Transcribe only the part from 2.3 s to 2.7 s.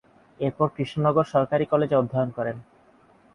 করেন।